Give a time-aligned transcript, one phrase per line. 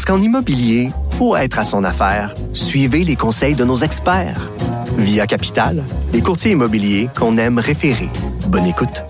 [0.00, 4.50] Parce qu'en immobilier, pour être à son affaire, suivez les conseils de nos experts.
[4.96, 5.84] Via Capital,
[6.14, 8.08] les courtiers immobiliers qu'on aime référer.
[8.48, 9.09] Bonne écoute.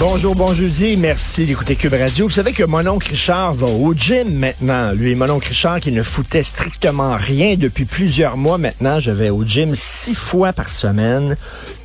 [0.00, 0.96] Bonjour, bon jeudi.
[0.96, 2.26] Merci d'écouter Cube Radio.
[2.26, 4.92] Vous savez que mon oncle Richard va au gym maintenant.
[4.92, 8.98] Lui, mon oncle Richard qui ne foutait strictement rien depuis plusieurs mois maintenant.
[8.98, 11.36] Je vais au gym six fois par semaine.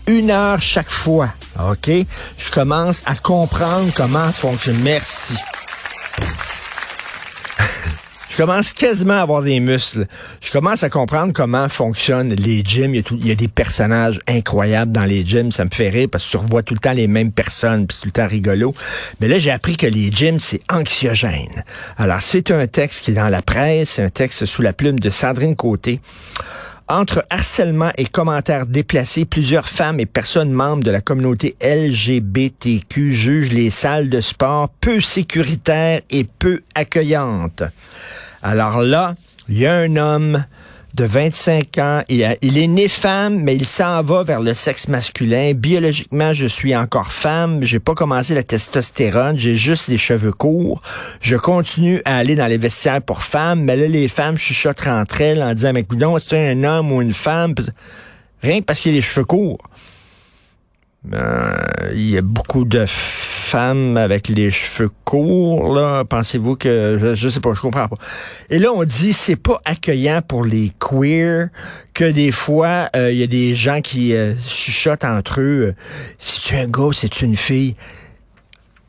[0.08, 1.28] Une heure chaque fois.
[1.60, 1.90] OK?
[1.90, 4.80] Je commence à comprendre comment fonctionne.
[4.82, 5.34] Merci.
[8.36, 10.08] Je commence quasiment à avoir des muscles.
[10.42, 12.94] Je commence à comprendre comment fonctionnent les gyms.
[12.94, 15.54] Il y, a des personnages incroyables dans les gyms.
[15.54, 17.98] Ça me fait rire parce que tu revois tout le temps les mêmes personnes, puis
[17.98, 18.74] tout le temps rigolo.
[19.22, 21.64] Mais là, j'ai appris que les gyms, c'est anxiogène.
[21.96, 25.00] Alors, c'est un texte qui est dans la presse, c'est un texte sous la plume
[25.00, 26.02] de Sandrine Côté.
[26.90, 33.54] Entre harcèlement et commentaires déplacés, plusieurs femmes et personnes membres de la communauté LGBTQ jugent
[33.54, 37.64] les salles de sport peu sécuritaires et peu accueillantes.
[38.48, 39.16] Alors là,
[39.50, 40.46] il y a un homme
[40.94, 45.54] de 25 ans, il, est né femme, mais il s'en va vers le sexe masculin.
[45.56, 47.64] Biologiquement, je suis encore femme.
[47.64, 50.84] J'ai pas commencé la testostérone, j'ai juste les cheveux courts.
[51.22, 55.22] Je continue à aller dans les vestiaires pour femmes, mais là, les femmes chuchotent entre
[55.22, 57.56] elles en disant, mais coudonc, c'est un homme ou une femme?
[58.44, 59.58] Rien que parce qu'il a les cheveux courts.
[61.14, 61.56] Euh,
[61.94, 62.86] il y a beaucoup de
[63.46, 66.04] femmes avec les cheveux courts, là.
[66.04, 67.98] Pensez-vous que, je, je sais pas, je comprends pas.
[68.50, 71.50] Et là, on dit, c'est pas accueillant pour les queers,
[71.94, 75.74] que des fois, euh, il y a des gens qui euh, chuchotent entre eux, euh,
[76.18, 77.76] si tu es un gars, c'est une fille.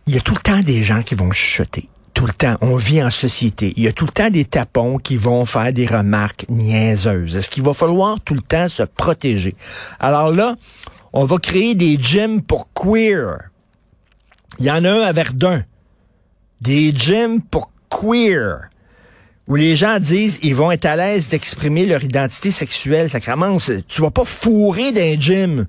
[0.07, 1.89] Il y a tout le temps des gens qui vont chuchoter.
[2.15, 2.57] Tout le temps.
[2.63, 3.75] On vit en société.
[3.77, 7.37] Il y a tout le temps des tapons qui vont faire des remarques niaiseuses.
[7.37, 9.55] Est-ce qu'il va falloir tout le temps se protéger?
[10.01, 10.57] Alors là,
[11.13, 13.51] on va créer des gyms pour queer.
[14.59, 15.65] Il y en a un à Verdun.
[16.61, 18.69] Des gyms pour queer.
[19.49, 23.09] Où les gens disent ils vont être à l'aise d'exprimer leur identité sexuelle.
[23.09, 23.71] Ça commence.
[23.87, 25.67] Tu vas pas fourrer d'un gym.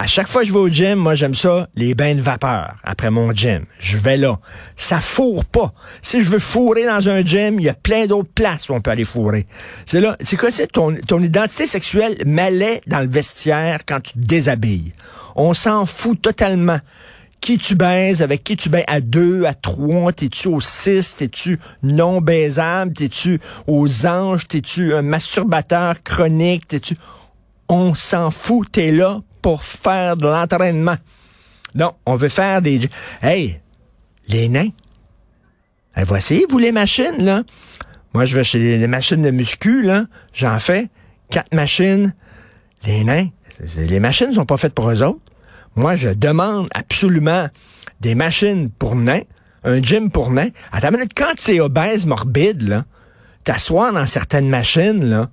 [0.00, 2.76] À chaque fois que je vais au gym, moi j'aime ça, les bains de vapeur
[2.84, 3.64] après mon gym.
[3.80, 4.38] Je vais là.
[4.76, 5.74] Ça fourre pas.
[6.02, 8.80] Si je veux fourrer dans un gym, il y a plein d'autres places où on
[8.80, 9.48] peut aller fourrer.
[9.86, 14.12] C'est là, c'est quoi c'est ton, ton identité sexuelle m'allait dans le vestiaire quand tu
[14.12, 14.92] te déshabilles.
[15.34, 16.78] On s'en fout totalement.
[17.40, 18.84] Qui tu baises, avec qui tu baises?
[18.88, 25.02] À deux, à trois, t'es-tu au six, t'es-tu non baisable, t'es-tu aux anges, t'es-tu un
[25.02, 26.96] masturbateur chronique, t'es-tu...
[27.68, 30.96] On s'en fout, t'es là pour faire de l'entraînement.
[31.74, 32.80] Non, on veut faire des...
[33.22, 33.60] Hey,
[34.26, 34.70] les nains,
[35.96, 37.42] hey, voici, vous les machines, là.
[38.14, 40.04] Moi, je vais chez les, machines de muscu, là.
[40.32, 40.88] J'en fais
[41.30, 42.14] quatre machines.
[42.84, 43.28] Les nains,
[43.76, 45.20] les machines sont pas faites pour eux autres.
[45.76, 47.48] Moi, je demande absolument
[48.00, 49.22] des machines pour nains,
[49.64, 50.50] un gym pour nains.
[50.72, 52.84] Attends une minute, quand tu es obèse morbide, là,
[53.44, 55.30] t'asseoir dans certaines machines, là,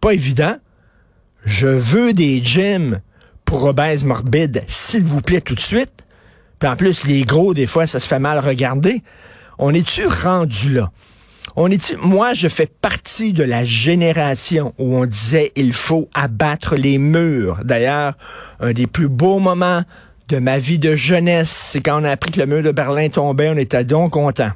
[0.00, 0.56] pas évident.
[1.44, 3.00] Je veux des gyms
[3.44, 6.04] pour obèses morbides, s'il vous plaît, tout de suite.
[6.58, 9.02] Puis en plus, les gros, des fois, ça se fait mal regarder.
[9.58, 10.90] On est-tu rendu là?
[11.56, 16.76] On est moi, je fais partie de la génération où on disait il faut abattre
[16.76, 17.58] les murs.
[17.64, 18.14] D'ailleurs,
[18.60, 19.82] un des plus beaux moments
[20.28, 23.08] de ma vie de jeunesse, c'est quand on a appris que le mur de Berlin
[23.08, 24.50] tombait, on était donc content.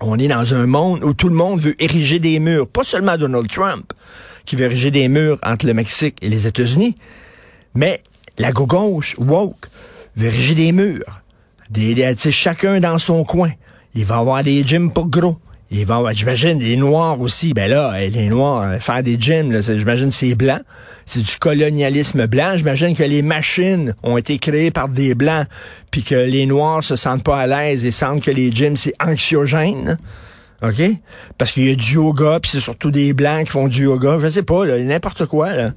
[0.00, 3.16] On est dans un monde où tout le monde veut ériger des murs, pas seulement
[3.16, 3.92] Donald Trump
[4.46, 6.96] qui veut ériger des murs entre le Mexique et les États-Unis,
[7.74, 8.02] mais
[8.38, 9.68] la gauche woke
[10.16, 11.20] veut ériger des murs.
[11.68, 13.52] Des, des- chacun dans son coin.
[13.94, 15.38] Il va avoir des gyms pour gros.
[15.72, 17.54] Ils vont, ben, j'imagine, les Noirs aussi.
[17.54, 20.58] Ben là, les Noirs, euh, faire des gyms, j'imagine c'est blanc.
[21.06, 22.56] C'est du colonialisme blanc.
[22.56, 25.46] J'imagine que les machines ont été créées par des Blancs,
[25.92, 28.94] puis que les Noirs se sentent pas à l'aise et sentent que les gyms, c'est
[29.00, 29.96] anxiogène.
[30.62, 30.82] OK?
[31.38, 34.18] Parce qu'il y a du yoga, puis c'est surtout des Blancs qui font du yoga.
[34.20, 35.72] Je sais pas, n'importe quoi, là.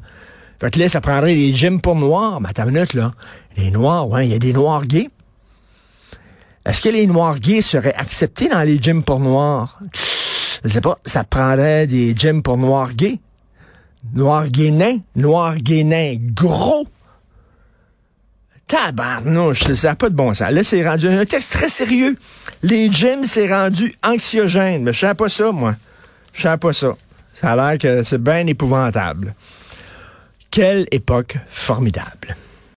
[0.60, 2.42] Fait que là, ça prendrait des gyms pour Noirs.
[2.42, 3.12] Mais attends une là.
[3.57, 5.10] Les Noirs, ouais, il y a des Noirs gays.
[6.65, 9.80] Est-ce que les Noirs gays seraient acceptés dans les gyms pour Noirs?
[10.63, 10.98] Je sais pas.
[11.06, 13.19] Ça prendrait des gyms pour Noirs gays.
[14.13, 15.00] Noirs gays nains.
[15.15, 16.88] Noirs gays nains gros.
[18.68, 20.51] Tabarnouche, ça n'a pas de bon sens.
[20.51, 22.18] Là, c'est rendu un texte très sérieux.
[22.63, 24.83] Les gyms, c'est rendu anxiogène.
[24.83, 25.75] Mais je savais pas ça, moi.
[26.31, 26.94] Je savais pas ça.
[27.33, 29.36] Ça a l'air que c'est bien épouvantable.
[30.50, 32.38] Quelle époque formidable.